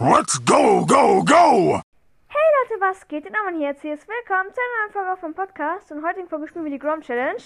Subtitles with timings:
[0.00, 1.80] Let's go, go, go!
[2.26, 3.26] Hey Leute, was geht?
[3.26, 3.84] Den Amann hier jetzt.
[3.84, 5.92] Willkommen zu einer neuen Folge vom Podcast.
[5.92, 7.38] Und heute Folge spielen wir die Grom Challenge.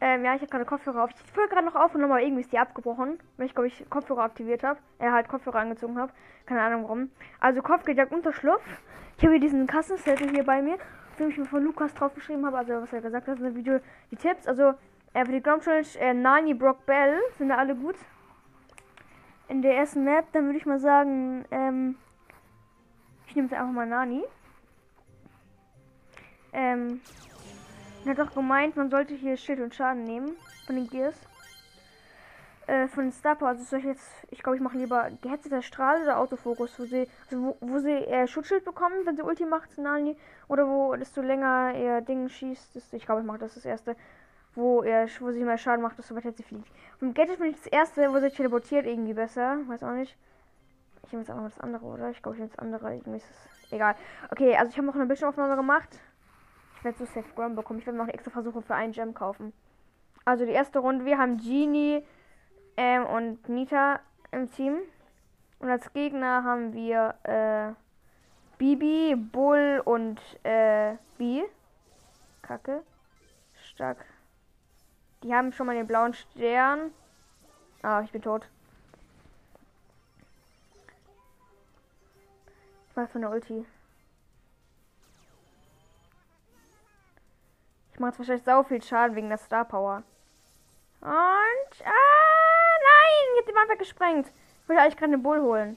[0.00, 1.10] Ähm, ja, ich habe gerade Kopfhörer auf.
[1.10, 3.18] Ich fülle gerade noch aufgenommen, aber irgendwie ist die abgebrochen.
[3.36, 4.80] Weil ich, glaube ich, Kopfhörer aktiviert habe.
[4.98, 6.14] Er äh, halt Kopfhörer angezogen habe.
[6.46, 7.10] Keine Ahnung warum.
[7.40, 8.64] Also Kopfgejagt Unterschlupf.
[9.18, 10.78] Ich habe hier diesen Kassenzettel hier bei mir,
[11.18, 12.56] den ich mir von Lukas draufgeschrieben habe.
[12.56, 13.80] Also was er gesagt hat in dem Video.
[14.10, 14.72] Die Tipps, also
[15.12, 17.96] äh, für die Grom Challenge, äh, Nani, Brock, Bell sind da alle gut
[19.48, 21.96] in der ersten Map, dann würde ich mal sagen, ähm,
[23.26, 24.24] ich nehme jetzt einfach mal Nani.
[26.52, 27.00] Ähm,
[28.04, 31.16] er hat doch gemeint, man sollte hier Schild und Schaden nehmen von den Gears.
[32.66, 33.48] Äh, von den Star Power.
[33.48, 37.08] Also soll ich jetzt, ich glaube, ich mache lieber gehetzeter Strahl oder Autofokus, wo sie,
[37.30, 40.16] also wo, wo sie eher Schutzschild bekommen, wenn sie Ulti macht, Nani.
[40.48, 42.74] Oder wo, desto länger ihr Ding schießt.
[42.74, 43.96] Desto, ich glaube, ich mache das das erste
[44.54, 46.68] wo er wo sie mehr Schaden macht, desto weiter sie fliegt.
[46.98, 49.58] Vom Gadget bin ich das erste, wo sie teleportiert, irgendwie besser.
[49.66, 50.16] Weiß auch nicht.
[51.04, 52.10] Ich nehme jetzt einfach mal das andere, oder?
[52.10, 52.94] Ich glaube, ich nehme das andere.
[52.94, 53.94] Irgendwie ist es egal.
[54.30, 55.88] Okay, also ich habe noch eine Bildschirmaufnahme gemacht.
[56.76, 57.78] Ich werde so safe Grom bekommen.
[57.78, 59.52] Ich werde noch extra Versuche für einen Gem kaufen.
[60.24, 62.04] Also die erste Runde, wir haben Genie
[62.76, 64.00] ähm, und Nita
[64.32, 64.78] im Team.
[65.60, 67.72] Und als Gegner haben wir äh,
[68.58, 71.42] Bibi, Bull und äh, B.
[72.42, 72.82] Kacke.
[73.54, 74.04] Stark.
[75.22, 76.92] Die haben schon mal den blauen Stern.
[77.82, 78.48] Ah, ich bin tot.
[82.88, 83.66] Ich mach von der Ulti.
[87.92, 90.04] Ich mache jetzt wahrscheinlich sau viel Schaden wegen der Star Power.
[91.00, 91.10] Und.
[91.10, 93.28] Ah, nein!
[93.34, 94.28] Ich hab die Wand weggesprengt.
[94.62, 95.76] Ich wollte eigentlich gerade eine Bull holen.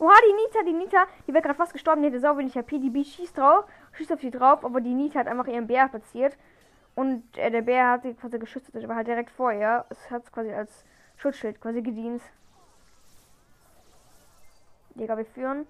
[0.00, 2.02] Oha, die Nita, die Nita, die wäre gerade fast gestorben.
[2.02, 2.78] Die hätte sau wenig HP.
[2.78, 5.88] Die B schießt drauf, schießt auf sie drauf, aber die Nita hat einfach ihren Bär
[5.88, 6.36] platziert.
[6.94, 9.84] Und äh, der Bär hat sie quasi geschützt, aber halt direkt vor ihr.
[9.90, 10.84] Es hat quasi als
[11.16, 12.22] Schutzschild quasi gedient.
[14.94, 15.66] Digga, wir führen.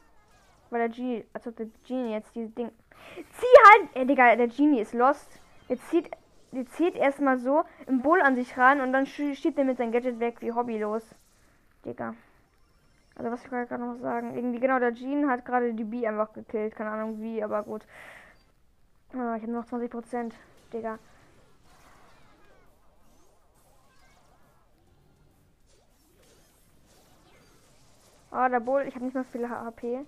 [0.70, 2.70] Weil der Genie, also der Genie jetzt dieses Ding.
[3.14, 3.96] Zieh halt!
[3.96, 5.40] Äh, Digga, der Genie ist lost.
[5.68, 6.10] Der zieht,
[6.52, 9.92] der zieht erstmal so im Bull an sich ran und dann schiebt er mit seinem
[9.92, 11.14] Gadget weg wie hobbylos.
[11.84, 12.14] Digga.
[13.16, 14.34] Also was ich gerade noch sagen.
[14.34, 16.74] Irgendwie genau, der Gene hat gerade die B einfach gekillt.
[16.74, 17.86] Keine Ahnung wie, aber gut.
[19.12, 20.32] Ah, ich habe noch 20%.
[20.72, 20.98] Digga.
[28.36, 30.04] Oh, der Bull, ich habe nicht mehr viel HP.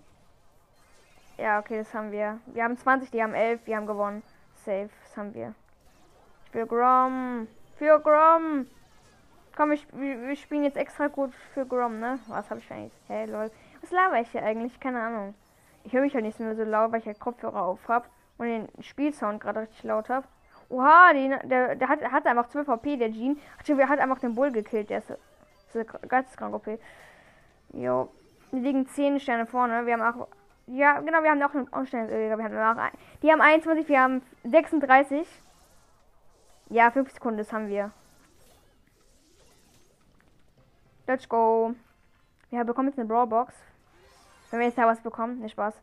[1.39, 2.41] Ja, okay, das haben wir.
[2.47, 4.25] Wir haben 20, die haben 11, wir haben gewonnen.
[4.65, 5.55] Safe, das haben wir.
[6.47, 7.47] Ich will Grom.
[7.77, 8.67] Für Grom.
[9.55, 12.19] Komm, wir, wir spielen jetzt extra gut für Grom, ne?
[12.27, 13.01] Was habe ich eigentlich?
[13.07, 13.49] Hey, lol.
[13.81, 14.81] Was laber ich hier eigentlich?
[14.81, 15.35] Keine Ahnung.
[15.85, 18.07] Ich höre mich halt nicht mehr so laut, weil ich halt Kopfhörer auf habe
[18.39, 20.27] und den Spielsound gerade richtig laut habe.
[20.69, 23.39] Oha, die, der, der hat, hat einfach 12 HP, der Jean.
[23.57, 25.11] Ach, der hat einfach den Bull gekillt, der ist,
[25.73, 26.67] ist geisteskrank OP.
[27.73, 28.11] Jo.
[28.51, 29.87] Wir liegen 10 Sterne vorne.
[29.87, 30.29] Wir haben auch.
[30.67, 32.11] Ja, genau, wir haben auch einen Sterne.
[32.11, 32.91] Wir haben auch,
[33.23, 35.27] die haben 21, wir haben 36.
[36.69, 37.93] Ja, 5 Sekunden, das haben wir.
[41.07, 41.75] Let's go.
[42.51, 43.55] Wir bekommen jetzt eine Brawlbox.
[44.51, 45.81] Wenn wir jetzt da was bekommen, nicht Spaß.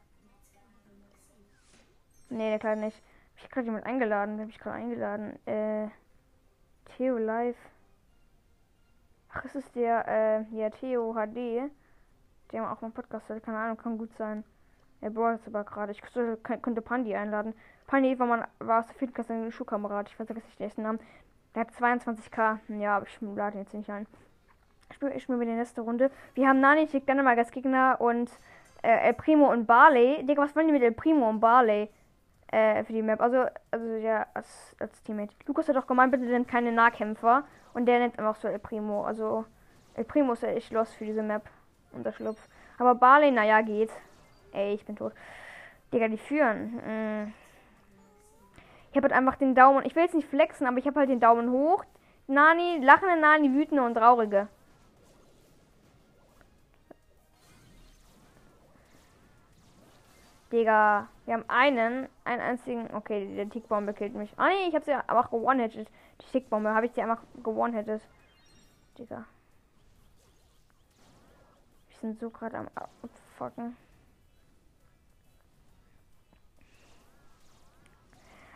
[2.29, 3.01] Nee, der Kleine nicht.
[3.37, 4.39] Ich gerade jemand eingeladen?
[4.41, 5.39] Hab ich gerade eingeladen?
[5.45, 5.87] Äh.
[6.97, 7.57] Theo Live.
[9.33, 11.71] Ach, ist es der, äh, ja, Theo HD.
[12.53, 14.43] Haben auch mal Podcast, keine Ahnung, kann gut sein.
[15.01, 15.91] Er braucht es aber gerade.
[15.91, 17.53] Ich könnte, könnte Pandi einladen.
[17.87, 20.07] Pandi war, man, war aus der Klasse ein Schulkamerad.
[20.07, 20.99] Ich weiß nicht den ersten Namen.
[21.55, 22.59] Der hat 22k.
[22.79, 24.07] Ja, aber ich lade ihn jetzt nicht ein.
[24.89, 26.11] Ich spiele ich spiel mir die nächste Runde.
[26.35, 28.29] Wir haben Nani, Tick, Dänemark als Gegner und
[28.83, 30.23] äh, El Primo und Barley.
[30.25, 31.89] Digga, was wollen die mit El Primo und Barley?
[32.53, 33.19] Äh, für die Map.
[33.19, 35.33] Also, also ja, als, als Teammate.
[35.47, 37.45] Lukas hat doch gemeint, bitte sind keine Nahkämpfer.
[37.73, 39.03] Und der nennt einfach so El Primo.
[39.05, 39.45] Also,
[39.95, 41.49] El Primo ist ja echt los für diese Map.
[41.93, 42.47] Unterschlupf.
[42.77, 43.89] Aber Barley, naja, geht.
[44.51, 45.13] Ey, ich bin tot.
[45.91, 46.79] Digga, die führen.
[46.85, 47.33] Hm.
[48.91, 49.83] Ich habe halt einfach den Daumen.
[49.83, 51.83] Ich will jetzt nicht flexen, aber ich habe halt den Daumen hoch.
[52.27, 54.47] Nani, lachende Nani, wütende und traurige.
[60.53, 62.87] Digga, wir haben einen, einen einzigen.
[62.93, 64.31] Okay, der Tickbombe killt mich.
[64.37, 65.89] Ah nee, ich habe sie einfach gewonnen-hitted.
[66.21, 68.01] Die Tickbombe habe ich sie einfach gewonnen-hitted.
[68.99, 69.25] Digga.
[71.89, 73.75] Wir sind so gerade am abfucken.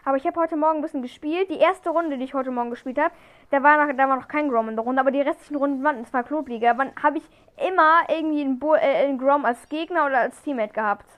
[0.05, 1.49] Aber ich habe heute Morgen ein bisschen gespielt.
[1.49, 3.13] Die erste Runde, die ich heute Morgen gespielt habe,
[3.49, 5.83] da war noch, da war noch kein Grom in der Runde, aber die restlichen Runden
[5.83, 6.75] waren zwar Klobliga.
[6.75, 7.27] Dann habe ich
[7.57, 11.16] immer irgendwie einen, Bo äh, einen Grom als Gegner oder als Teammate gehabt.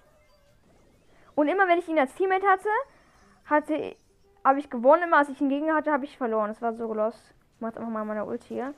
[1.40, 2.68] Und immer wenn ich ihn als Teammate hatte,
[3.46, 3.96] hatte
[4.44, 5.04] habe ich gewonnen.
[5.04, 6.50] Immer als ich ihn gegen hatte, habe ich verloren.
[6.50, 7.34] Das war so los.
[7.56, 8.74] Ich mach einfach mal meine Ulti hier.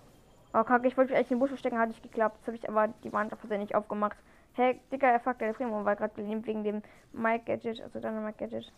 [0.54, 2.38] Oh, kacke, ich wollte mich eigentlich in den Busch verstecken, hat nicht geklappt.
[2.38, 4.16] Jetzt habe ich aber die Wand nicht aufgemacht.
[4.54, 8.38] Hey, Digga, fuck, der Primo war gerade gelähmt wegen dem Mike Gadget, also dann Mike
[8.38, 8.72] Gadget.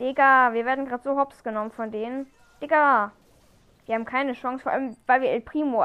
[0.00, 2.26] Digga, wir werden gerade so hops genommen von denen.
[2.60, 3.12] Digga,
[3.86, 5.84] wir haben keine Chance, vor allem, weil wir El Primo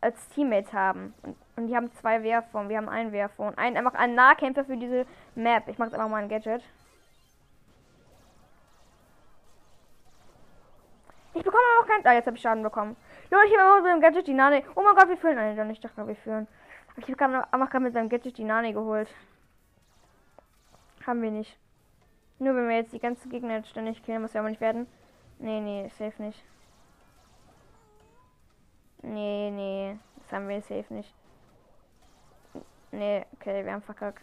[0.00, 1.14] als Teammates haben.
[1.22, 4.14] Und, und die haben zwei Werfer und wir haben einen Werfer und einen einfach einen
[4.14, 5.68] Nahkämpfer für diese Map.
[5.68, 6.62] Ich mach jetzt einfach mal ein Gadget.
[11.34, 12.06] Ich bekomme auch kein.
[12.06, 12.96] Ah, jetzt habe ich Schaden bekommen.
[13.30, 14.64] Leute, ich habe mit dem Gadget die Nani.
[14.74, 15.34] Oh mein Gott, wir führen.
[15.34, 16.46] Nein, ich dachte, wir führen.
[16.96, 19.08] Ich habe einfach gerade mit seinem Gadget die Nani geholt.
[21.06, 21.58] Haben wir nicht.
[22.38, 24.86] Nur wenn wir jetzt die ganzen Gegner ständig killen, was wir aber nicht werden.
[25.38, 26.42] Nee, nee, safe nicht.
[29.06, 31.14] Nee, nee, das haben wir safe nicht.
[32.90, 34.22] Nee, okay, wir haben verkackt.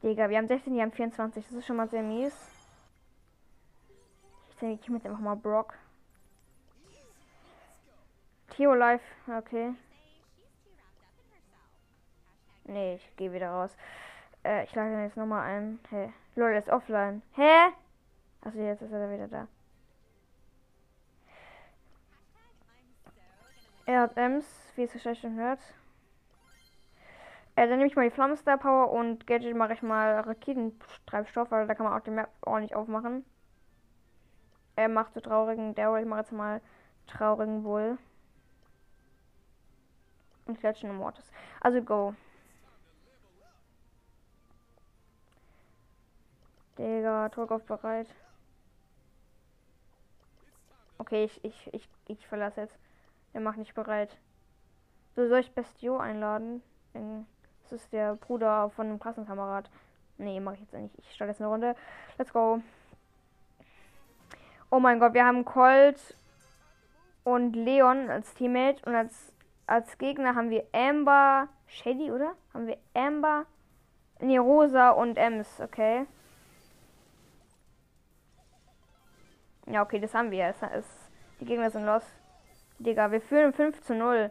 [0.00, 1.44] Digga, wir haben 16, die haben 24.
[1.44, 2.32] Das ist schon mal sehr mies.
[4.50, 5.74] Ich denke, ich mit einfach mal Brock.
[8.50, 9.04] Theo Life,
[9.36, 9.74] okay.
[12.64, 13.76] Nee, ich gehe wieder raus.
[14.44, 15.80] Äh, ich lade jetzt nochmal ein.
[15.90, 16.12] Hey.
[16.36, 17.22] Lol, ist offline.
[17.34, 17.72] Hä?
[18.42, 19.48] Also jetzt ist er wieder da.
[23.86, 25.60] Er hat Ems, wie es wahrscheinlich schon hört.
[27.56, 31.66] Äh, dann nehme ich mal die Flammenstar Power und Gadget mache ich mal Raketentreibstoff, weil
[31.66, 33.24] da kann man auch die Map ordentlich aufmachen.
[34.76, 36.60] Er macht so traurigen Daryl, ich mache jetzt mal
[37.06, 37.98] traurigen Bull.
[40.46, 41.30] Und klatschen Mortis.
[41.60, 42.14] Also go.
[46.78, 48.14] Digga, drück auf bereit.
[50.96, 52.78] Okay, ich, ich, ich, ich verlasse jetzt.
[53.32, 54.16] Er macht nicht bereit.
[55.14, 56.62] So soll ich Bestio einladen?
[57.62, 59.70] Das ist der Bruder von einem Klassenkamerad.
[60.18, 60.94] Nee, mache ich jetzt nicht.
[60.98, 61.74] Ich starte jetzt eine Runde.
[62.18, 62.60] Let's go.
[64.70, 66.16] Oh mein Gott, wir haben Colt
[67.24, 69.32] und Leon als Teammate und als,
[69.66, 72.34] als Gegner haben wir Amber, Shady, oder?
[72.54, 73.46] Haben wir Amber,
[74.20, 76.06] nee, Rosa und Ems, okay.
[79.66, 80.46] Ja, okay, das haben wir.
[80.46, 81.10] Es, es,
[81.40, 82.04] die Gegner sind los.
[82.80, 84.30] Digga, wir führen 5 zu 0.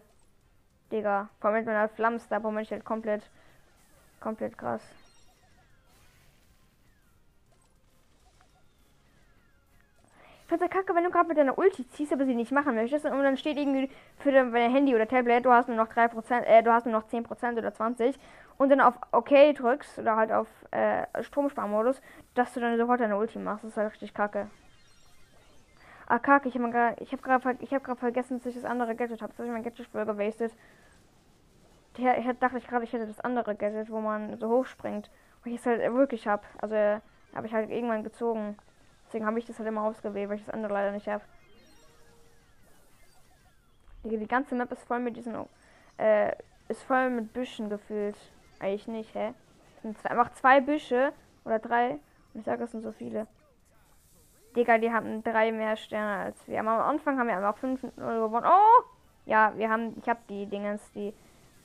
[0.91, 3.21] Digga, vor allem mit meiner Flammenstar, Moment, ich halt komplett,
[4.19, 4.81] komplett krass.
[10.41, 12.73] Ich find's ja kacke, wenn du gerade mit deiner Ulti ziehst, aber sie nicht machen
[12.73, 16.43] möchtest und dann steht irgendwie für dein Handy oder Tablet, du hast nur noch 3%,
[16.47, 18.17] äh, du hast nur noch 10% oder 20
[18.57, 22.01] und dann auf OK drückst oder halt auf äh, Stromsparmodus,
[22.33, 23.63] dass du dann sofort deine Ulti machst.
[23.63, 24.49] Das ist halt richtig kacke.
[26.11, 29.31] Ah, kacke, ich habe gerade hab habe gerade vergessen, dass ich das andere Gadget habe.
[29.31, 30.51] Das habe ich mein Gadget voll gewastet.
[31.95, 35.11] Ich, ich dachte ich gerade, ich hätte das andere Gadget, wo man so hoch springt.
[35.45, 36.41] Und ich es halt wirklich habe.
[36.57, 36.75] Also
[37.35, 38.57] habe ich halt irgendwann gezogen.
[39.05, 41.23] Deswegen habe ich das halt immer ausgewählt, weil ich das andere leider nicht habe.
[44.03, 45.35] Die ganze Map ist voll mit diesen
[45.99, 46.31] äh,
[46.69, 48.17] ist voll mit Büschen gefühlt.
[48.59, 49.35] Eigentlich nicht, hä?
[49.75, 51.13] Es sind zwei, einfach zwei Büsche
[51.45, 51.99] oder drei.
[52.33, 53.27] Und ich sage, es sind so viele.
[54.59, 56.59] Digga, die haben drei mehr Sterne als wir.
[56.59, 58.45] Am Anfang haben wir einfach 5 gewonnen.
[58.45, 58.83] Oh!
[59.25, 61.13] Ja, wir haben, ich habe die Dingens, die,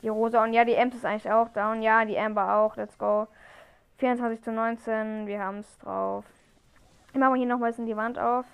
[0.02, 2.76] die Rosa und ja, die Ems ist eigentlich auch und ja, die Amber auch.
[2.76, 3.26] Let's go.
[3.98, 6.24] 24 zu 19, wir haben es drauf.
[7.12, 8.46] Ich mache hier nochmals in die Wand auf.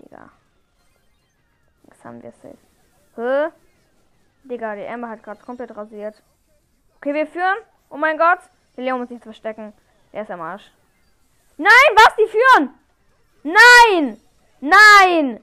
[0.00, 0.28] Digga.
[1.84, 2.58] Was haben wir safe?
[3.14, 3.52] Hä?
[4.42, 6.20] Digga, die Amber hat gerade komplett rasiert.
[6.96, 7.58] Okay, wir führen.
[7.90, 8.40] Oh mein Gott.
[8.76, 9.72] Der Leon muss sich verstecken.
[10.12, 10.70] Er ist am Arsch.
[11.56, 12.16] Nein, was?
[12.16, 12.74] Die führen!
[13.42, 14.20] Nein!
[14.60, 15.42] Nein!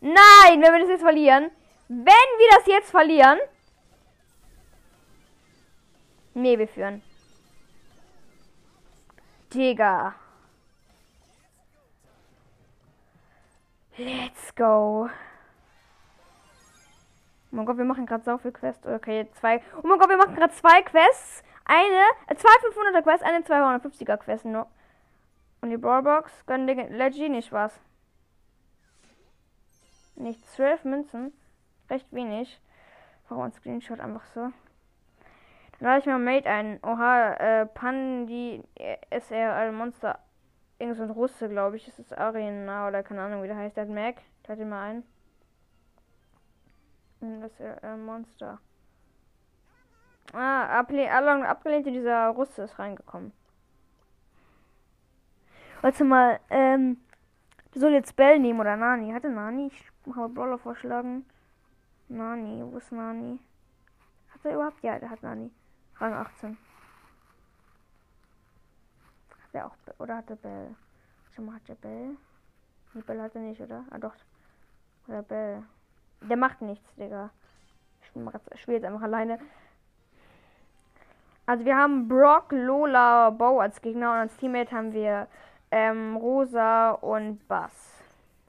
[0.00, 0.62] Nein!
[0.62, 1.50] Wenn wir das jetzt verlieren.
[1.88, 3.38] Wenn wir das jetzt verlieren.
[6.34, 7.02] Nee, wir führen.
[9.54, 10.14] Digga.
[13.96, 15.08] Let's go.
[17.50, 18.86] Oh mein Gott, wir machen gerade so viel Quests.
[18.86, 19.62] Okay, zwei.
[19.82, 21.42] Oh mein Gott, wir machen gerade zwei Quests.
[21.68, 24.68] Eine, äh, zwei 500er Quests, eine 250er Quest nur.
[25.60, 27.78] Und die Brawlbox gönnen Leggy nicht was.
[30.14, 31.32] Nicht 12 Münzen.
[31.90, 32.60] Recht wenig.
[33.28, 34.40] Warum ein Screenshot einfach so?
[34.40, 34.52] Dann
[35.80, 36.78] lade ich mir Mate ein.
[36.82, 38.62] Oha, äh, Pandi
[39.10, 40.20] SRL Monster.
[40.78, 41.86] Irgend so ein Russe, glaube ich.
[41.86, 43.76] Das ist Arena oder keine Ahnung, wie der heißt.
[43.76, 44.16] Der hat Mac.
[44.46, 45.02] Lade ihn mal ein.
[47.20, 48.60] SRL Monster.
[50.32, 53.32] Ah, abgelehnt, abgelehnt dieser Russe ist reingekommen.
[55.82, 56.96] Warte mal, ähm,
[57.72, 59.12] du soll jetzt Bell nehmen oder Nani?
[59.12, 59.68] Hatte Nani?
[59.68, 61.26] Ich habe Brawler vorschlagen.
[62.08, 63.38] Nani, wo ist Nani?
[64.32, 64.82] Hat er überhaupt?
[64.82, 65.50] Ja, der hat Nani.
[65.98, 66.58] Rang 18.
[69.30, 69.76] Hat der auch.
[69.98, 70.74] Oder hat der Bell?
[71.34, 72.16] Schon mal hat der Bell?
[72.94, 73.84] Die Bell hat er nicht, oder?
[73.90, 74.14] Ah doch.
[75.08, 75.62] Oder Bell.
[76.22, 77.30] Der macht nichts, Digga.
[78.00, 78.08] Ich
[78.60, 79.38] spiele jetzt einfach alleine.
[81.48, 85.28] Also wir haben Brock, Lola, Bow als Gegner und als Teammate haben wir
[85.70, 88.02] ähm, Rosa und Bass.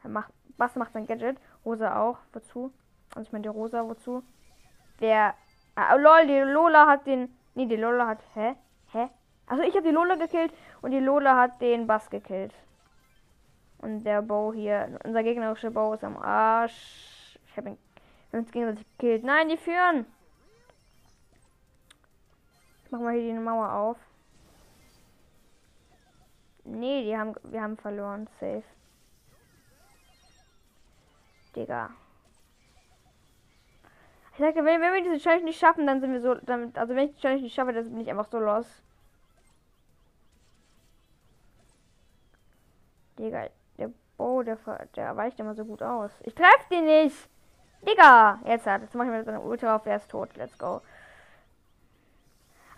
[0.03, 2.17] Macht, Bass macht sein Gadget, Rosa auch.
[2.33, 2.73] Wozu?
[3.13, 4.23] Also ich meine die Rosa, wozu?
[4.99, 5.35] Der.
[5.75, 7.29] Ah, lol, die Lola hat den.
[7.53, 8.19] Nee, die Lola hat.
[8.33, 8.55] Hä?
[8.91, 9.09] Hä?
[9.45, 10.51] Also ich habe die Lola gekillt
[10.81, 12.53] und die Lola hat den Bass gekillt.
[13.77, 17.37] Und der Bow hier, unser gegnerischer Bow ist am Arsch.
[17.45, 17.77] Ich habe ihn
[18.31, 19.23] uns gegenseitig gekillt.
[19.23, 20.07] Nein, die führen.
[22.89, 23.97] Machen wir hier die Mauer auf.
[26.63, 28.27] Nee, die haben wir haben verloren.
[28.39, 28.63] Safe.
[31.55, 31.89] Digga.
[34.33, 36.35] Ich sagte, wenn, wenn wir diese Challenge nicht schaffen, dann sind wir so.
[36.35, 38.67] Damit, also wenn ich die Challenge nicht schaffe, dann bin ich einfach so los.
[43.17, 44.57] Digga, der Bo, der,
[44.95, 46.11] der weicht immer so gut aus.
[46.23, 47.29] Ich treffe den nicht!
[47.81, 48.39] Digga!
[48.45, 48.81] Jetzt hat.
[48.81, 50.35] Jetzt mache ich mir seine Ultra auf, er ist tot.
[50.35, 50.81] Let's go.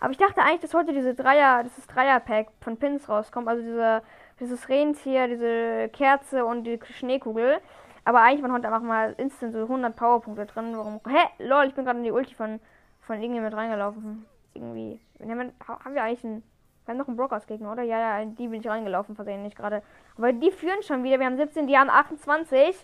[0.00, 3.48] Aber ich dachte eigentlich, dass heute diese Dreier, ist Dreier-Pack von Pins rauskommt.
[3.48, 4.02] Also diese,
[4.40, 7.60] dieses Rentier, diese Kerze und die Schneekugel.
[8.04, 10.76] Aber eigentlich waren heute einfach mal instant so 100 Powerpunkte drin.
[10.76, 11.00] Warum?
[11.06, 11.28] Hä?
[11.38, 12.60] Lol, ich bin gerade in die Ulti von,
[13.02, 14.24] von irgendjemand reingelaufen.
[14.54, 15.00] Irgendwie.
[15.20, 16.42] Haben, wir eigentlich einen.
[16.86, 17.82] Wir haben noch einen Brock Gegner, oder?
[17.82, 19.82] Ja, ja, die bin ich reingelaufen, versehentlich gerade.
[20.16, 21.18] Aber die führen schon wieder.
[21.20, 22.74] Wir haben 17, die haben 28.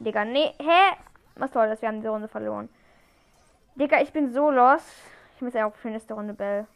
[0.00, 0.52] Digga, nee.
[0.58, 0.96] Hä?
[1.36, 1.80] Was soll das?
[1.80, 2.68] Wir haben die Runde verloren.
[3.76, 4.82] Digga, ich bin so los.
[5.36, 6.66] Ich muss ja auch für nächste Runde Bell.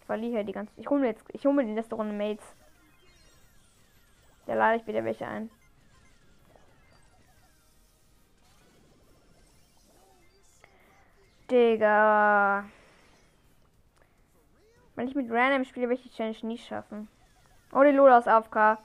[0.00, 0.72] Ich verliere die ganze.
[0.76, 1.24] Ich hole mir jetzt.
[1.32, 2.44] Ich hole mir die nächste Runde Mates.
[4.46, 5.50] Da lade ich wieder welche ein.
[11.50, 12.64] Digga.
[14.96, 17.08] Wenn ich mit Random spiele, werde ich die Challenge nie schaffen.
[17.72, 18.78] Oh, die Lola aus AFK.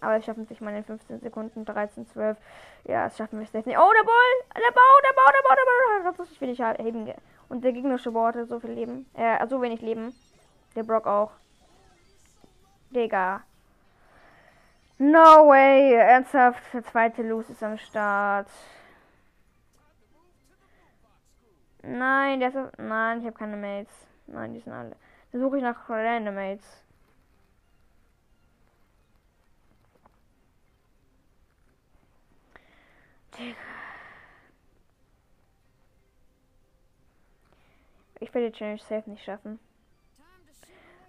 [0.00, 1.64] Aber es schaffen sich mal in 15 Sekunden.
[1.64, 2.36] 13, 12.
[2.84, 3.66] Ja, es schaffen wir es nicht.
[3.66, 4.54] Oh, der Ball!
[4.54, 6.12] Der Bau, der Bau, der Bau, der.
[6.12, 7.12] Das ist will ich halt heben.
[7.48, 9.06] Und der gegnerische Bau hatte so viel Leben.
[9.14, 10.14] Äh, so wenig Leben.
[10.76, 11.32] Der Brock auch.
[12.90, 13.42] Digga.
[14.98, 15.94] No way.
[15.94, 16.62] Ernsthaft.
[16.72, 18.48] Der zweite Loose ist am Start.
[21.82, 22.78] Nein, der ist.
[22.78, 24.06] Nein, ich habe keine Mates.
[24.26, 24.96] Nein, die sind alle.
[25.32, 26.84] Da suche ich nach Random Mates.
[38.20, 39.58] Ich werde die Challenge safe nicht schaffen.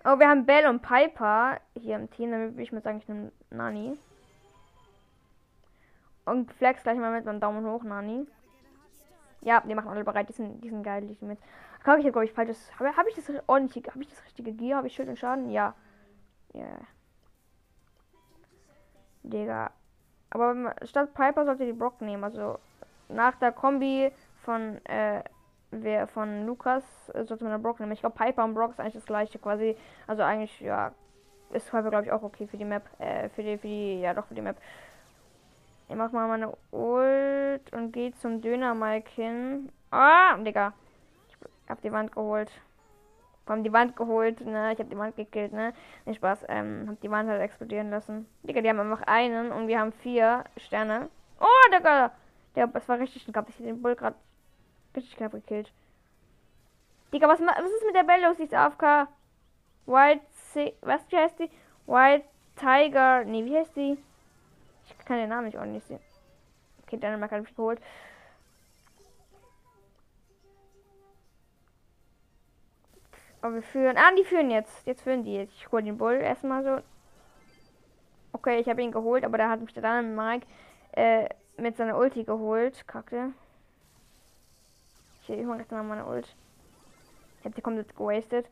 [0.06, 2.32] Oh, wir haben Bell und Piper hier im Team.
[2.32, 3.98] Damit würde ich mal sagen, ich nehme Nani.
[6.25, 8.25] Und Flex gleich mal mit meinem Daumen hoch, Nani.
[9.42, 10.30] Ja, die machen alle bereit.
[10.30, 11.39] Die sind, die sind geil, die sind mit.
[11.84, 12.72] Kann ich glaube ich falsches.
[12.80, 13.88] Habe hab ich das ordentlich?
[13.88, 14.78] Habe ich das richtige Gear?
[14.78, 15.50] Habe ich Schild und Schaden?
[15.50, 15.74] Ja.
[16.54, 16.62] Ja.
[16.62, 16.80] Yeah.
[19.24, 19.72] Digga.
[20.30, 22.24] Aber statt Piper sollte die Brock nehmen.
[22.24, 22.60] Also
[23.08, 24.12] nach der Kombi
[24.44, 25.24] von äh,
[25.71, 26.83] wer von Lukas
[27.13, 27.91] äh, sollte man Brock nehmen.
[27.91, 29.75] Ich glaube Piper und Brock ist eigentlich das gleiche quasi.
[30.07, 30.91] Also eigentlich ja
[31.51, 32.83] ist Piper glaube ich auch okay für die Map.
[32.99, 34.57] Äh, für die für die ja doch für die Map.
[35.88, 39.71] Ich mach mal meine Ult und gehe zum Döner Mike hin.
[39.89, 40.73] Ah, Digga.
[41.29, 42.51] Ich hab die Wand geholt.
[43.45, 44.73] Vor allem die Wand geholt, ne?
[44.73, 45.73] Ich hab die Wand gekillt, ne?
[46.05, 48.27] Nicht Spaß, ähm, hab die Wand halt explodieren lassen.
[48.43, 51.09] Digga, die haben einfach einen und wir haben vier Sterne.
[51.39, 52.11] Oh, Digga!
[52.55, 53.49] Der, das war richtig knapp.
[53.49, 54.15] Ich den Bull gerade
[54.96, 55.72] richtig knapp gekillt.
[57.13, 58.38] Digga, was, was ist mit der Belle los?
[58.38, 59.08] Die ist AFK.
[59.86, 61.50] White, C was wie heißt die?
[61.88, 63.98] White Tiger, nee, wie heißt die?
[64.86, 66.00] Ich kann den Namen nicht ordentlich sehen.
[66.84, 67.79] Okay, Dänemark hat mich geholt.
[73.41, 73.98] Aber wir führen.
[73.98, 74.86] Ah, die führen jetzt.
[74.86, 75.41] Jetzt führen die.
[75.41, 76.81] Ich hole den Bull erstmal so.
[78.34, 80.46] Okay, ich habe ihn geholt, aber da hat mich der Mike
[80.91, 82.88] äh, mit seiner Ulti geholt.
[82.88, 83.31] Kacke.
[85.29, 86.36] Ich, ich mache jetzt mal meine Ult.
[87.39, 88.48] Ich habe die komplett gewastet.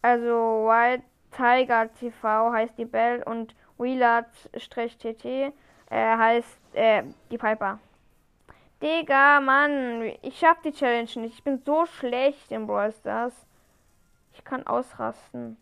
[0.00, 5.52] Also Wild Tiger TV heißt die Bell und Wheelat-TT äh,
[5.90, 7.78] heißt äh, die Piper.
[8.82, 11.34] Digga, Mann, ich schaff die Challenge nicht.
[11.34, 13.46] Ich bin so schlecht in Brawl Stars.
[14.32, 15.56] Ich kann ausrasten.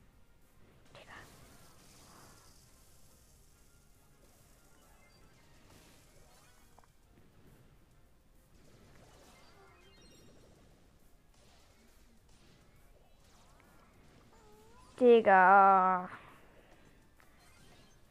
[15.01, 16.09] Digga.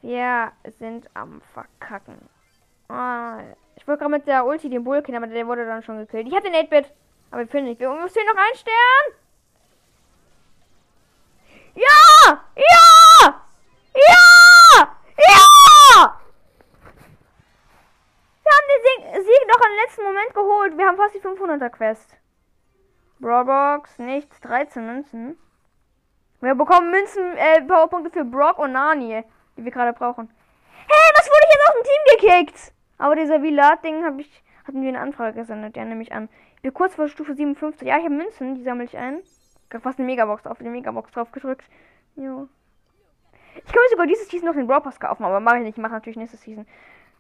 [0.01, 2.17] Wir sind am Verkacken.
[2.87, 3.39] Ah,
[3.75, 6.27] ich wollte gerade mit der Ulti den Bull killen, aber der wurde dann schon gekillt.
[6.27, 6.91] Ich hatte den 8-Bit,
[7.31, 7.79] aber ich finde nicht.
[7.79, 9.05] Wir uns hier noch einen Stern.
[11.75, 12.43] Ja!
[12.55, 13.43] Ja!
[13.93, 14.97] Ja!
[15.17, 16.19] Ja!
[18.43, 18.67] Wir haben
[19.13, 20.77] den Sieg noch im letzten Moment geholt.
[20.77, 22.17] Wir haben fast die 500er-Quest.
[23.21, 25.37] Robux, nichts, 13 Münzen.
[26.41, 29.23] Wir bekommen Münzen, äh, Powerpunkte für Brock und Nani,
[29.57, 30.29] die wir gerade brauchen.
[30.87, 32.73] Hey, was wurde ich jetzt aus dem Team gekickt?
[32.97, 36.29] Aber dieser Villat-Ding habe ich, hatten wir eine Anfrage gesendet, der nämlich an.
[36.55, 37.85] Ich bin kurz vor Stufe 57.
[37.85, 39.19] Ja, ich habe Münzen, die sammle ich ein.
[39.19, 41.65] Ich habe fast eine Megabox auf die Megabox drauf gedrückt.
[42.15, 42.47] Jo.
[43.55, 45.77] Ich kann mir sogar dieses Season noch den Brawl Pass kaufen, aber mache ich nicht.
[45.77, 46.65] Ich mache natürlich nächstes Season.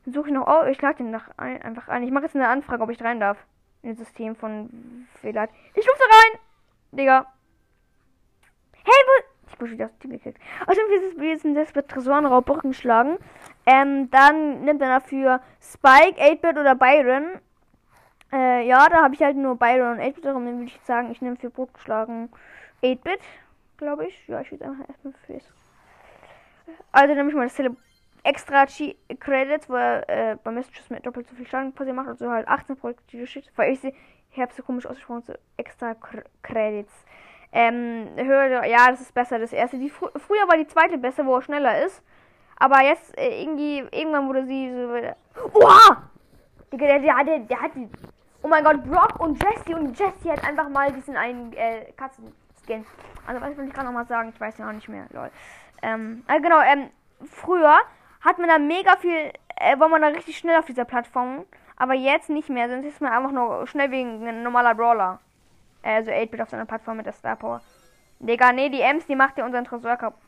[0.05, 0.47] Dann suche ich noch.
[0.47, 2.03] Oh, ich lade den nach ein, einfach ein.
[2.03, 3.37] Ich mache jetzt eine Anfrage, ob ich rein darf.
[3.81, 5.49] In das System von Velat.
[5.73, 6.39] Ich rufe rein!
[6.91, 7.27] Digga.
[8.83, 9.23] Hey, wo.
[9.51, 10.39] Ich bin wieder aus dem Team gekriegt.
[10.67, 13.17] Außerdem ist es wir sind jetzt bei Tresorenraub Brücken schlagen.
[13.65, 17.39] Ähm, dann nimmt er dafür Spike, 8-Bit oder Byron.
[18.31, 21.21] Äh, ja, da habe ich halt nur Byron und 8-Bit, darum würde ich sagen, ich
[21.21, 22.29] nehme für Brot geschlagen
[22.83, 23.19] 8-Bit,
[23.77, 24.27] glaube ich.
[24.27, 25.39] Ja, ich würde einfach erstmal für
[26.91, 27.75] Also nehme ich mal das Tele
[28.23, 32.29] extra G Credits, er äh, beim Mistschuss mit doppelt so viel Schaden quasi macht, also
[32.29, 33.93] halt 18 Projektile Shit, weil ich sie,
[34.31, 35.95] ich habe so komisch ausgesprochen, so extra
[36.43, 36.93] Credits.
[37.51, 39.77] Ähm, höher, ja, das ist besser, das erste.
[39.77, 42.03] Die fr früher war die zweite besser, wo er schneller ist.
[42.57, 45.59] Aber jetzt äh, irgendwie, irgendwann wurde sie so.
[45.59, 46.03] Oha!
[46.71, 47.89] Digga, der, der, der, der hat die.
[48.43, 52.85] Oh mein Gott, Brock und Jesse und Jesse hat einfach mal diesen einen äh, Katzen-Skin.
[53.27, 54.31] Also was will ich gerade noch mal sagen?
[54.33, 55.29] Ich weiß ja auch nicht mehr, lol.
[55.81, 56.89] Ähm, also genau, ähm,
[57.29, 57.77] früher
[58.21, 61.45] hat man da mega viel, äh, war man da richtig schnell auf dieser Plattform.
[61.75, 65.19] Aber jetzt nicht mehr, sonst ist man einfach nur schnell wegen ein normaler Brawler.
[65.81, 67.61] Also 8-Bit auf seiner Plattform mit der Star Power.
[68.19, 70.21] Digga, nee, die Ems, die macht ja unseren Tresor kaputt.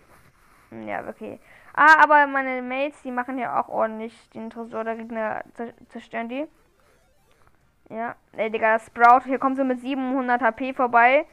[0.69, 1.39] Hm, ja, okay.
[1.73, 5.43] Ah, aber meine Mates, die machen ja auch ordentlich den Tresor der Gegner
[5.89, 6.47] zerstören die.
[7.89, 11.25] Ja, ey, Digga, Sprout, hier kommt so mit 700 HP vorbei.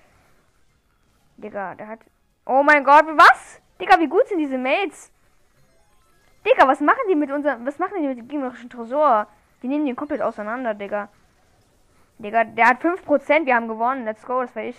[1.37, 2.01] Digga, der hat...
[2.45, 3.61] Oh mein Gott, was?
[3.81, 5.13] Digga, wie gut sind diese Mates?
[6.45, 7.65] Digga, was machen die mit unserem...
[7.65, 9.29] Was machen die mit dem gegnerischen Tresor?
[9.63, 11.09] Die nehmen den komplett auseinander, Digga.
[12.19, 14.05] Digga, der hat 5%, wir haben gewonnen.
[14.05, 14.77] Let's go, das war ich.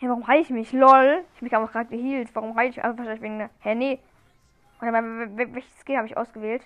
[0.00, 0.72] Ja, warum heile ich mich?
[0.72, 1.24] Lol.
[1.34, 2.30] Ich mich einfach gerade geheilt.
[2.34, 2.82] Warum heile ich?
[2.82, 3.50] Also wahrscheinlich wegen der.
[3.60, 3.98] Hä, nee.
[4.80, 6.62] Mal, welches Skill habe ich ausgewählt?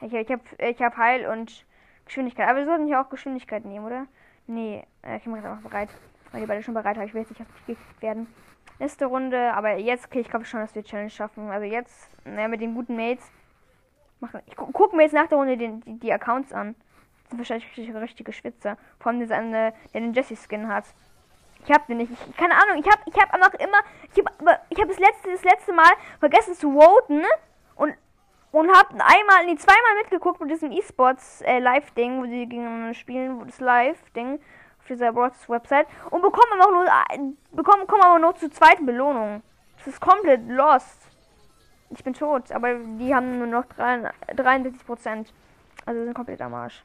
[0.00, 1.64] Ich, ich habe ich hab Heil und
[2.04, 2.48] Geschwindigkeit.
[2.48, 4.06] Aber wir sollten hier auch Geschwindigkeit nehmen, oder?
[4.46, 5.88] Nee, äh, ich mache jetzt einfach bereit.
[6.32, 7.06] Weil die beide schon bereit haben.
[7.06, 8.26] Ich will jetzt nicht auf mich gekickt werden.
[8.80, 11.48] Nächste Runde, aber jetzt, okay, ich glaube schon, dass wir Challenge schaffen.
[11.50, 13.30] Also jetzt, naja, mit den guten Mates.
[14.20, 14.40] Machen.
[14.46, 16.74] Ich gu guck mir jetzt nach der Runde den, die, die Accounts an
[17.28, 18.76] sind wahrscheinlich richtige, richtige Schwitzer.
[18.98, 20.84] Vor allem dieser eine, der den Jesse-Skin hat.
[21.64, 22.12] Ich hab den nicht.
[22.12, 23.78] Ich, keine Ahnung, ich hab, ich hab einfach immer.
[24.14, 27.22] Ich hab, ich hab das letzte, das letzte Mal vergessen zu voten
[27.76, 27.94] und
[28.52, 33.44] und hab einmal, nee, zweimal mitgeguckt mit diesem E-Sports äh, wo sie gegeneinander spielen, wo
[33.44, 34.38] das Live-Ding
[34.78, 38.86] auf dieser Broadcast Website und bekommen einfach nur, äh, bekommen, kommen aber nur zur zweiten
[38.86, 39.42] Belohnung.
[39.78, 41.10] Das ist komplett lost.
[41.96, 45.32] Ich bin tot, aber die haben nur noch 63 Prozent.
[45.86, 46.82] Also sind komplett am Arsch.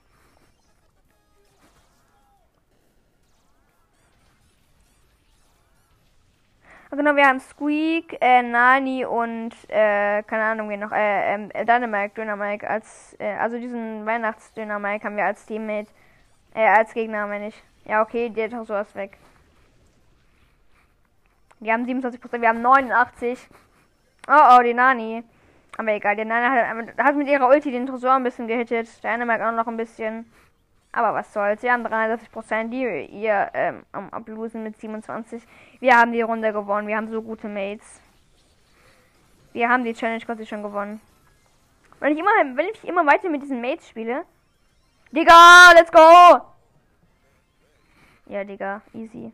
[6.92, 12.16] Genau, wir haben Squeak, äh, Nani und, äh, keine Ahnung, wie noch, äh, äh, Dynamite,
[12.16, 15.90] Dynamite als, äh, also diesen Weihnachtsdynamite haben wir als Teammate,
[16.56, 17.64] äh, als Gegner, meine ich.
[17.86, 19.18] Ja, okay, der ist sowas weg.
[21.60, 23.50] Wir haben 27%, wir haben 89.
[24.28, 25.24] Oh, oh, die Nani.
[25.78, 29.04] Aber egal, die Nani hat, hat mit ihrer Ulti den Tresor ein bisschen gehittet.
[29.04, 30.32] Dynamite auch noch ein bisschen.
[30.92, 31.62] Aber was soll's.
[31.62, 35.44] Wir haben 63 Prozent, die ihr ähm, am Ablosen mit 27.
[35.80, 36.88] Wir haben die Runde gewonnen.
[36.88, 38.02] Wir haben so gute Mates.
[39.54, 41.00] Wir haben die Challenge quasi schon gewonnen.
[42.00, 44.26] Wenn ich immer, wenn ich immer weiter mit diesen Mates spiele.
[45.12, 46.42] Digga, let's go!
[48.28, 49.34] Ja, Digga, easy.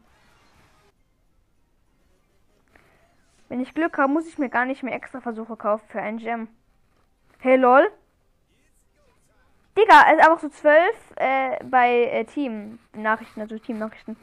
[3.47, 6.17] Wenn ich Glück habe, muss ich mir gar nicht mehr extra Versuche kaufen für einen
[6.17, 6.47] Gem.
[7.39, 7.87] Hey lol.
[9.77, 14.17] Digga, ist einfach so zwölf äh, bei äh, Team-Nachrichten, also Team-Nachrichten.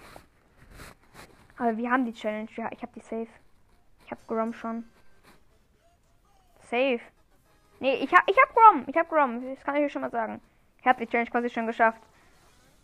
[1.59, 2.49] Aber wir haben die Challenge.
[2.57, 3.29] Ja, ich habe die safe.
[4.05, 4.85] Ich habe Grom schon.
[6.63, 7.01] Safe.
[7.81, 8.85] Nee, ich hab, ich hab Grom.
[8.87, 9.45] Ich hab Grom.
[9.55, 10.41] Das kann ich euch schon mal sagen.
[10.81, 12.01] Ich habe die Challenge quasi schon geschafft.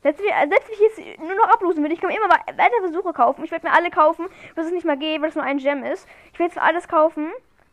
[0.02, 1.92] Setz mich, setz mich jetzt nur noch ablosen will.
[1.92, 3.44] Ich kann immer weiter Versuche kaufen.
[3.44, 5.82] Ich werde mir alle kaufen, bis es nicht mehr geht, weil es nur ein Gem
[5.82, 6.06] ist.
[6.32, 7.30] Ich werde jetzt alles kaufen.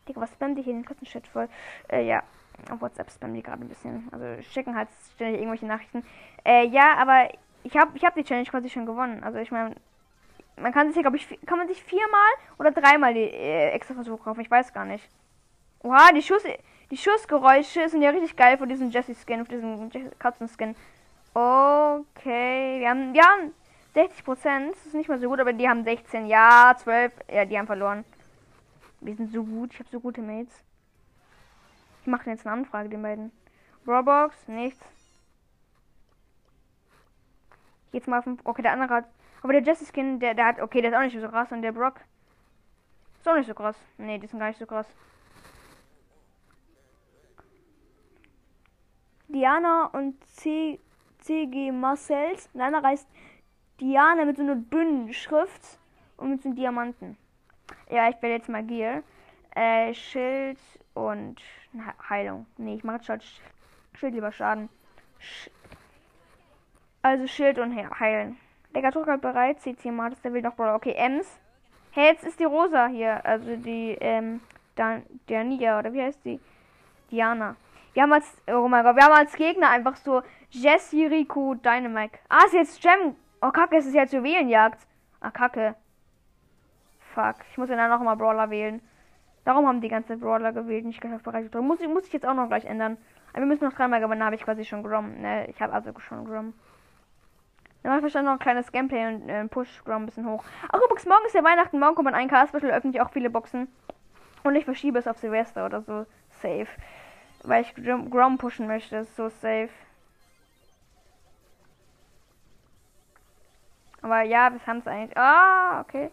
[0.08, 1.48] Digga, was spammt ich hier den Kosten-Chat voll?
[1.88, 2.22] Äh, ja
[2.70, 4.08] auf WhatsApp spammen die gerade ein bisschen.
[4.12, 6.04] Also schicken halt ständig irgendwelche Nachrichten.
[6.44, 7.28] Äh, ja, aber
[7.62, 9.22] ich habe ich hab die Challenge quasi schon gewonnen.
[9.22, 9.74] Also ich meine,
[10.56, 14.22] man kann sich, glaube ich, kann man sich viermal oder dreimal die äh, extra Versuche
[14.22, 14.40] kaufen.
[14.40, 15.08] Ich weiß gar nicht.
[15.82, 16.42] Oha, die Schuss,
[16.90, 20.74] die Schussgeräusche sind ja richtig geil von diesem Jesse Skin, von diesem Katzen Skin.
[21.38, 23.52] Okay, wir haben, wir haben
[23.92, 24.74] 60 Prozent.
[24.74, 26.28] Das ist nicht mal so gut, aber die haben 16.
[26.28, 27.12] Ja, 12.
[27.30, 28.06] Ja, die haben verloren.
[29.02, 29.74] Wir sind so gut.
[29.74, 30.64] Ich habe so gute Mates.
[32.00, 33.32] Ich mache jetzt eine Anfrage den beiden.
[33.84, 34.82] Brawlbox, nichts.
[37.92, 39.04] Jetzt mal auf den, okay, der andere hat,
[39.42, 41.60] aber der Jesse Skin, der, der hat, okay, der ist auch nicht so krass und
[41.60, 42.00] der Brock
[43.18, 43.76] ist auch nicht so krass.
[43.98, 44.86] Nee, die sind gar nicht so krass.
[49.28, 50.80] Diana und C,
[51.26, 52.48] CG Marcells.
[52.54, 53.08] Und einer heißt
[53.80, 55.78] Diana mit so einer dünnen Schrift
[56.16, 57.16] und mit so einem Diamanten.
[57.90, 59.02] Ja, ich wähle jetzt mal Gear.
[59.54, 60.58] Äh, Schild
[60.94, 61.36] und
[62.08, 62.46] Heilung.
[62.56, 63.24] Nee, ich mache statt
[63.94, 64.68] Schild lieber Schaden.
[65.18, 65.50] Sch
[67.02, 68.36] also Schild und Heilen.
[68.74, 69.60] Der Druck halt bereit.
[69.60, 70.74] CC Martis, der will noch Brawler.
[70.74, 71.38] Okay, Ems.
[71.92, 73.24] Hey, jetzt ist die Rosa hier.
[73.24, 74.40] Also die, ähm,
[74.74, 76.40] Dan Dania, oder wie heißt die?
[77.10, 77.54] Diana.
[77.94, 80.20] Wir haben als, oh mein Gott, wir haben als Gegner einfach so
[80.56, 82.18] Jesse, Rico, Dynamite.
[82.30, 83.14] Ah, ist jetzt Gem.
[83.42, 84.86] Oh, kacke, es ist jetzt Juwelenjagd.
[85.20, 85.74] Ah, kacke.
[87.14, 88.80] Fuck, ich muss dann noch mal Brawler wählen.
[89.44, 92.48] Darum haben die ganze Brawler gewählt, nicht bereit Muss ich, muss ich jetzt auch noch
[92.48, 92.96] gleich ändern.
[93.32, 95.20] Aber wir müssen noch dreimal gewinnen, habe ich quasi schon Grom.
[95.20, 96.54] Ne, ich habe also schon Grom.
[97.82, 100.42] Dann mache ich wahrscheinlich noch ein kleines Gameplay und äh, push Grom ein bisschen hoch.
[100.72, 103.68] Auch übrigens, morgen ist ja Weihnachten, morgen kommt ein K-Special, öffne ich auch viele Boxen.
[104.42, 106.06] Und ich verschiebe es auf Silvester oder so.
[106.40, 106.68] Safe.
[107.42, 109.68] Weil ich Grom pushen möchte, ist so safe.
[114.06, 115.16] Aber ja, wir haben es eigentlich.
[115.16, 116.12] Ah, okay.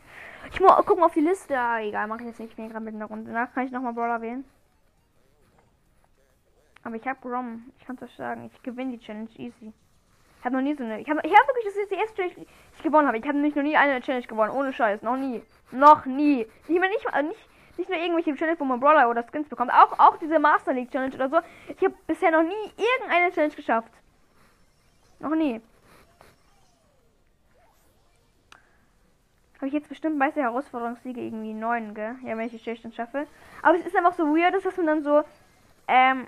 [0.52, 1.56] Ich muss gucken auf die Liste.
[1.56, 2.50] Ah, egal, mache ich jetzt nicht.
[2.50, 3.32] Ich bin gerade mit einer Runde.
[3.32, 4.44] Danach kann ich nochmal Brawler wählen.
[6.84, 7.72] Aber ich habe Grom.
[7.78, 8.50] Ich kann es euch sagen.
[8.52, 9.72] Ich gewinne die Challenge easy.
[10.40, 11.02] Ich habe noch nie so eine.
[11.02, 13.20] Ich habe ich hab wirklich, das ist die erste Challenge, die ich gewonnen habe.
[13.20, 14.54] Ich habe nämlich noch nie eine Challenge gewonnen.
[14.54, 15.04] Ohne Scheiß.
[15.04, 15.44] Noch nie.
[15.70, 16.48] Noch nie.
[16.68, 19.72] Ich meine, nicht, nicht, nicht nur irgendwelche Challenge, wo man Brawler oder Skins bekommt.
[19.72, 21.38] Auch, auch diese Master League Challenge oder so.
[21.68, 23.92] Ich habe bisher noch nie irgendeine Challenge geschafft.
[25.20, 25.62] Noch nie.
[29.64, 32.18] Habe ich jetzt bestimmt meiste Herausforderungssiege irgendwie neun, gell?
[32.26, 33.28] Ja, wenn ich die Challenge schaffe.
[33.62, 35.24] Aber es ist einfach so weird, dass man dann so,
[35.88, 36.28] ähm,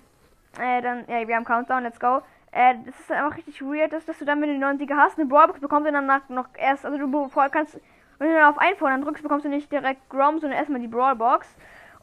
[0.57, 2.21] äh, dann, ja, wir haben Countdown, let's go.
[2.53, 4.95] Äh, das ist einfach richtig weird, dass, dass du dann, wenn du die neuen Siege
[4.95, 7.77] hast, eine Brawlbox bekommst und dann nach, noch erst, also du kannst
[8.19, 10.87] wenn du dann auf Einfordern dann drückst, bekommst du nicht direkt Grom, sondern erstmal die
[10.87, 11.45] Brawlbox.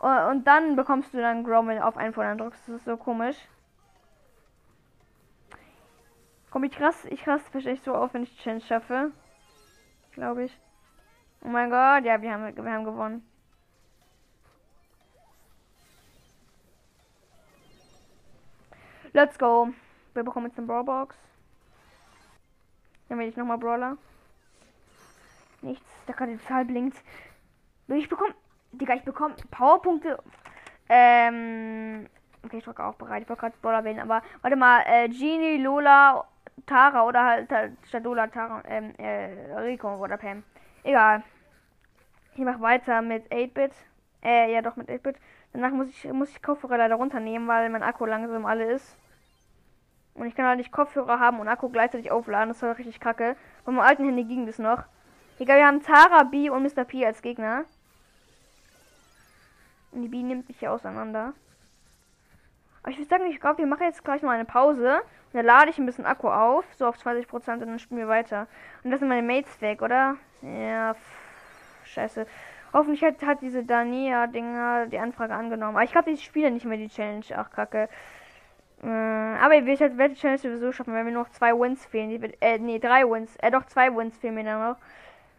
[0.03, 2.69] Äh, und dann bekommst du dann Grom, wenn du auf Einfordern drückst.
[2.69, 3.39] Das ist so komisch.
[6.51, 9.13] Komm, ich krass, ich krass verstehe ich so auf, wenn ich die Chance schaffe.
[10.13, 10.59] Glaube ich.
[11.45, 13.27] Oh mein Gott, ja, wir haben, wir haben gewonnen.
[19.13, 19.69] Let's go.
[20.15, 21.17] Wir bekommen jetzt eine Brawlbox.
[23.09, 23.99] Dann will ich nochmal Brawler.
[25.61, 25.85] Nichts.
[26.07, 26.97] Da gerade die Zahl blinkt.
[27.89, 28.35] Ich bekomme.
[28.73, 30.19] Digga, ich bekomme Powerpunkte.
[30.89, 32.09] Ähm.
[32.43, 33.23] Okay, ich drücke auch bereit.
[33.23, 36.25] Ich wollte gerade Brawler wählen, aber warte mal, äh, Genie, Lola,
[36.67, 40.43] Tara oder halt, halt statt Lola, Tara, ähm, äh, Rico oder Pam.
[40.83, 41.23] Egal.
[42.35, 43.73] Ich mache weiter mit 8-Bit.
[44.23, 45.17] Äh, ja doch mit 8-Bit.
[45.53, 48.97] Danach muss ich, muss ich Kopfhörer leider runternehmen, weil mein Akku langsam alle ist.
[50.15, 52.49] Und ich kann halt nicht Kopfhörer haben und Akku gleichzeitig aufladen.
[52.49, 53.37] Das war richtig kacke.
[53.65, 54.85] Bei meinem alten Handy ging das noch.
[55.39, 56.85] Egal, wir haben Tara, B und Mr.
[56.85, 57.65] P als Gegner.
[59.91, 61.35] Und die B nimmt sich hier auseinander.
[62.83, 64.97] Aber ich würde sagen, ich glaube, wir machen jetzt gleich mal eine Pause.
[64.97, 68.09] Und dann lade ich ein bisschen Akku auf, so auf 20% und dann spielen wir
[68.09, 68.47] weiter.
[68.85, 70.17] Und das sind meine Mates weg, oder?
[70.43, 71.01] Ja, pff,
[71.93, 72.27] scheiße.
[72.73, 75.77] Hoffentlich hat, hat diese Dania-Dinger die Anfrage angenommen.
[75.77, 77.25] Aber ich glaube, ich spiele nicht mehr die Challenge.
[77.37, 77.89] Ach, kacke.
[78.83, 82.11] Äh, aber ich werde die Challenge sowieso schaffen, wenn mir noch zwei Wins fehlen.
[82.11, 83.37] Die äh, nee, drei Wins.
[83.37, 84.77] Äh, doch, zwei Wins fehlen mir dann noch.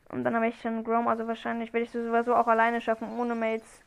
[0.10, 3.18] Und dann habe ich schon Grom, also wahrscheinlich werde ich es sowieso auch alleine schaffen,
[3.18, 3.82] ohne Mates.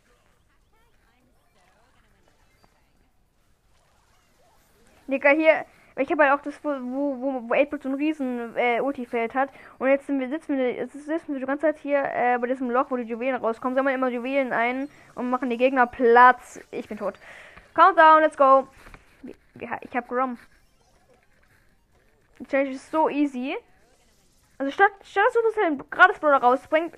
[5.07, 5.65] Digga, hier,
[5.99, 9.49] ich habe halt auch das, wo, wo, wo 8 so ein riesen äh, Ulti-Feld hat.
[9.79, 12.71] Und jetzt sind wir, sitzen wir, sitzen wir die ganze Zeit hier äh, bei diesem
[12.71, 13.75] Loch, wo die Juwelen rauskommen.
[13.75, 16.61] Sammeln immer Juwelen ein und machen die Gegner Platz.
[16.71, 17.15] Ich bin tot.
[17.75, 18.69] Countdown, let's go.
[19.55, 20.39] Ich habe Grom.
[22.41, 23.57] Die Challenge ist so easy.
[24.59, 26.95] Also statt, statt dass du das halt gratis Brawler rausbringt,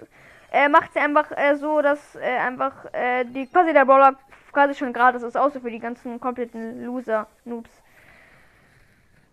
[0.53, 4.17] äh, macht sie einfach äh, so, dass äh, einfach äh, die quasi der Brawler
[4.53, 7.71] quasi schon gratis ist, außer für die ganzen kompletten Loser, Noobs.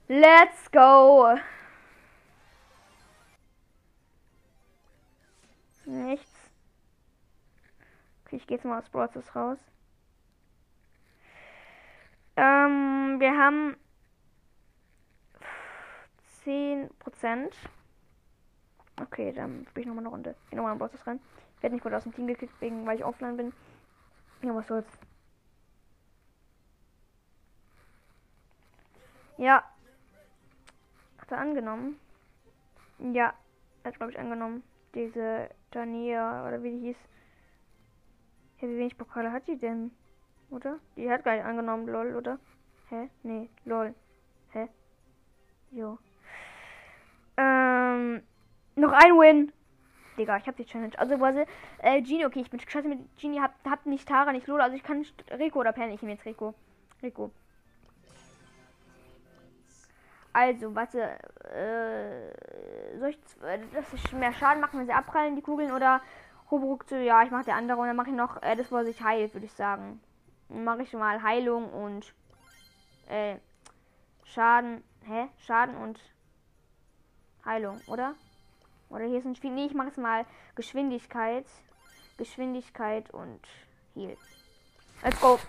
[0.07, 1.35] Let's go!
[5.85, 6.31] Nichts.
[8.25, 9.57] Okay, ich gehe jetzt mal aus Brawlers raus.
[12.35, 13.77] Ähm, wir haben
[16.43, 17.53] 10%.
[19.01, 20.35] Okay, dann spiele ich nochmal eine Runde.
[20.49, 21.19] Ich nochmal ein Bosses rein.
[21.57, 23.53] Ich werde nicht gut aus dem Team gekickt, wegen, weil ich offline bin.
[24.41, 24.87] Ja, was soll's.
[29.37, 29.63] Ja.
[31.29, 31.99] Er angenommen?
[32.99, 33.33] Ja.
[33.83, 34.63] Er hat, glaube ich, angenommen.
[34.93, 36.97] Diese Dania, oder wie die hieß.
[38.61, 39.91] Ja, wie wenig Pokale hat die denn?
[40.49, 40.79] Oder?
[40.95, 42.39] Die hat gar nicht angenommen, lol, oder?
[42.89, 43.09] Hä?
[43.23, 43.93] Nee, lol.
[44.51, 44.67] Hä?
[45.71, 45.97] Jo.
[47.37, 48.21] Ähm,
[48.75, 49.51] noch ein Win.
[50.17, 50.97] Digga, ich hab die Challenge.
[50.97, 51.43] Also, quasi,
[51.79, 54.77] äh, Genie, okay, ich bin scheiße mit Genie, hab, hab nicht Tara, nicht Lola, also
[54.77, 55.05] ich kann
[55.37, 56.53] Rico oder Pen, ich nehme jetzt Rico.
[57.03, 57.31] Rico.
[60.35, 65.41] Also, warte, äh, soll ich, äh, dass ich mehr Schaden machen, wenn sie abprallen, die
[65.41, 66.01] Kugeln, oder
[66.51, 68.75] Hobruck zu, ja, ich mache der andere und dann mache ich noch, äh, das, wo
[68.75, 70.01] er sich heilt, würde ich sagen.
[70.49, 72.13] Mache ich mal Heilung und,
[73.07, 73.37] äh,
[74.25, 75.29] Schaden, hä?
[75.37, 76.01] Schaden und
[77.45, 78.15] Heilung, oder?
[78.89, 79.51] Oder hier ist ein Spiel.
[79.51, 81.45] Nee, ich mache es mal Geschwindigkeit.
[82.17, 83.39] Geschwindigkeit und
[83.93, 84.17] Heal.
[85.01, 85.39] Let's go.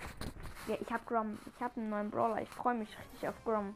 [0.67, 1.37] Ja, ich hab Grom.
[1.45, 2.41] Ich hab einen neuen Brawler.
[2.41, 3.75] Ich freue mich richtig auf Grom.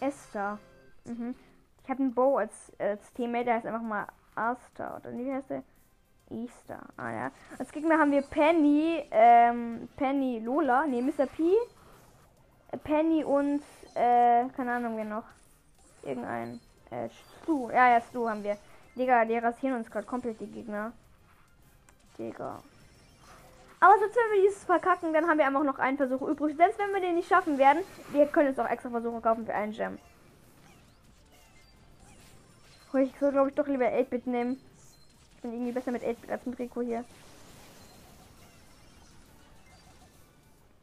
[0.00, 0.58] Esther.
[1.04, 1.34] Mhm.
[1.82, 3.46] Ich habe einen Bow als, als Teammate.
[3.46, 4.96] Der heißt einfach mal Asta.
[4.96, 5.62] Oder wie heißt der?
[6.30, 6.80] Easter.
[6.96, 7.30] Ah ja.
[7.58, 10.86] Als Gegner haben wir Penny, ähm, Penny Lola.
[10.86, 11.26] Ne, Mr.
[11.26, 11.42] P.
[12.84, 13.62] Penny und,
[13.94, 15.24] äh, keine Ahnung, wer noch.
[16.02, 16.60] Irgendein.
[16.90, 17.70] Äh, Stu.
[17.70, 18.58] Ja, ja, Stu haben wir.
[18.94, 20.92] Digga, die rasieren uns gerade komplett die Gegner.
[22.18, 22.62] Digga.
[23.80, 26.56] Aber selbst wenn wir dieses verkacken, dann haben wir einfach noch einen Versuch übrig.
[26.56, 29.54] Selbst wenn wir den nicht schaffen werden, wir können jetzt auch extra Versuche kaufen für
[29.54, 29.98] einen Gem.
[32.94, 34.60] Ich soll, glaube ich, doch lieber 8-Bit nehmen.
[35.36, 37.04] Ich bin irgendwie besser mit 8-Bit als mit Rico hier.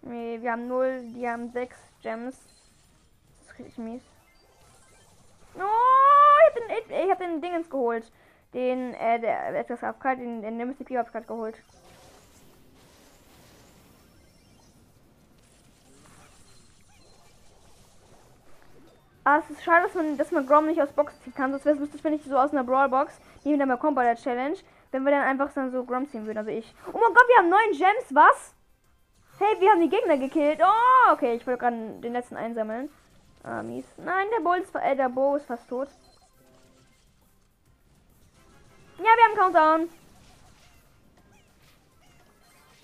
[0.03, 2.37] Nee, wir haben 0, die haben 6 Gems.
[3.39, 4.03] Das ist richtig mies.
[5.55, 8.09] Oh, ich hab den, hab den Dingens geholt.
[8.53, 11.55] Den, äh, der etwas AFK, den, den hab ich gerade geholt.
[19.27, 21.49] Ah, es ist schade, dass man, dass man Grom nicht aus Box ziehen kann.
[21.49, 23.77] Sonst wäre es lustig, wenn ich so aus einer Brawl Box, die wir dann mal
[23.77, 24.55] kommen bei der Challenge,
[24.91, 26.37] wenn wir dann einfach dann so Grom ziehen würden.
[26.37, 26.75] Also ich.
[26.93, 28.53] Oh mein Gott, wir haben neun Gems, was?
[29.39, 30.61] Hey, wir haben die Gegner gekillt.
[30.63, 32.89] Oh, okay, ich wollte gerade den letzten einsammeln.
[33.43, 33.85] Ah, mies.
[33.97, 35.87] Nein, der Bo ist, äh, ist fast tot.
[38.99, 39.89] Ja, wir haben Countdown.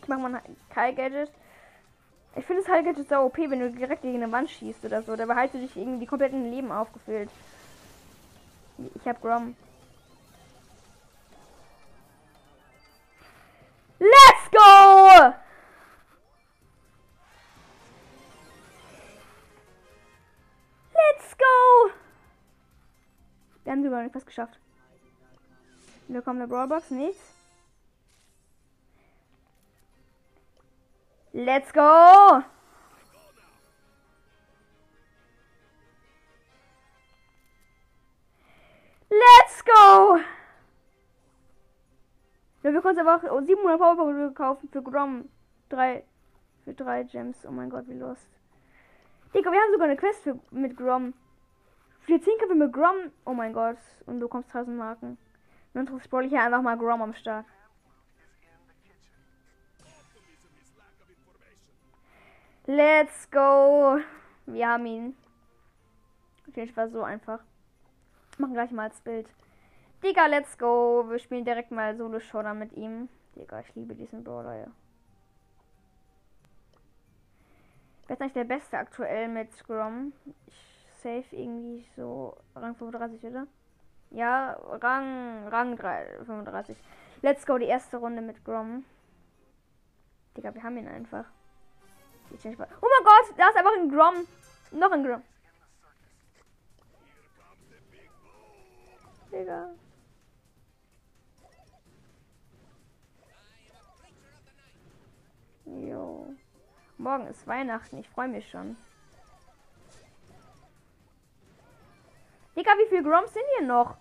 [0.01, 1.31] Ich mach mal ein Kai Gadget.
[2.35, 5.01] Ich finde es halt Gadget so OP, wenn du direkt gegen eine Wand schießt oder
[5.03, 5.15] so.
[5.15, 7.29] Dabei hast du dich irgendwie die kompletten Leben aufgefüllt.
[8.95, 9.55] Ich hab Grom.
[13.99, 15.33] Let's go!
[20.93, 21.91] Let's go!
[23.63, 24.57] Wir haben sogar fast geschafft.
[26.07, 27.40] Wir kommen eine Brawlbox, nichts.
[31.33, 32.43] Let's go!
[39.09, 40.17] Let's go!
[42.63, 45.29] Ja, wir können uns auch 700 Powerpunkte kaufen für Grom.
[45.69, 46.03] Drei,
[46.65, 47.45] für drei Gems.
[47.45, 48.27] Oh mein Gott, wie lost.
[49.33, 51.13] Digga, wir haben sogar eine Quest für, mit Grom.
[52.01, 53.11] Für 10 Kämpfe mit Grom.
[53.25, 53.77] Oh mein Gott.
[54.05, 55.17] Und du kommst 1000 Marken.
[55.73, 57.45] Dann spoil ich hier einfach mal Grom am Start.
[62.73, 63.99] Let's go.
[64.45, 65.17] Wir haben ihn.
[66.47, 67.41] Okay, war so einfach.
[68.37, 69.27] Machen gleich mal das Bild.
[70.01, 71.03] Digga, let's go.
[71.09, 73.09] Wir spielen direkt mal Solo Showdown mit ihm.
[73.35, 74.67] Digga, ich liebe diesen Brawler, ja.
[78.07, 80.13] Wer ist eigentlich der Beste aktuell mit Scrum?
[80.47, 83.47] Ich safe irgendwie so Rang 35, oder?
[84.11, 86.77] Ja, Rang, Rang 3, 35.
[87.21, 88.85] Let's go, die erste Runde mit Grom.
[90.37, 91.25] Digga, wir haben ihn einfach.
[92.33, 94.27] Oh mein Gott, da ist einfach ein Grom.
[94.71, 95.23] Noch ein Grom.
[99.31, 99.69] Digga.
[105.65, 106.33] Jo.
[106.97, 108.75] Morgen ist Weihnachten, ich freue mich schon.
[112.55, 113.95] Digga, wie viele Groms sind hier noch?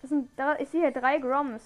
[0.00, 1.62] Das sind da, ich sehe hier drei Groms.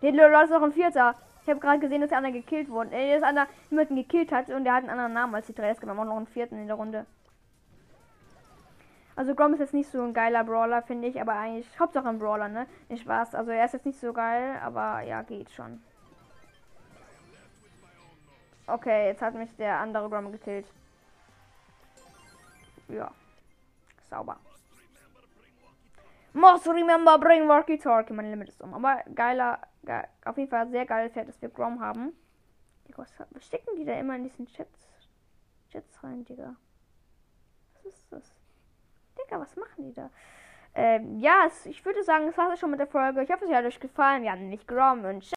[0.00, 1.14] Den Leute ist noch ein vierter.
[1.42, 2.92] Ich habe gerade gesehen, dass der andere gekillt wurde.
[2.92, 5.70] Äh, dass einer jemanden gekillt hat und der hat einen anderen Namen als die drei.
[5.70, 7.06] Es gibt auch noch einen vierten in der Runde.
[9.14, 12.18] Also Grom ist jetzt nicht so ein geiler Brawler, finde ich, aber eigentlich Hauptsache ein
[12.18, 12.66] Brawler, ne?
[12.88, 13.34] Ich weiß.
[13.34, 15.82] Also er ist jetzt nicht so geil, aber ja, geht schon.
[18.66, 20.66] Okay, jetzt hat mich der andere Grom gekillt.
[22.88, 23.10] Ja.
[24.08, 24.38] Sauber.
[26.32, 28.14] Must remember bring walkie talkie.
[28.14, 28.72] Mein Limit ist um.
[28.72, 32.12] Aber geiler, geil, auf jeden Fall sehr geil Pferd, dass wir Grom haben.
[32.86, 34.88] Digga, was, stecken die da immer in diesen Chats?
[35.70, 36.56] Chats rein, Digga.
[37.74, 38.34] Was ist das?
[39.18, 40.10] Digga, was machen die da?
[40.74, 43.22] Ähm, ja, es, ich würde sagen, es war schon mit der Folge.
[43.22, 44.22] Ich hoffe, es hat euch gefallen.
[44.22, 45.24] Wir haben nicht Grom und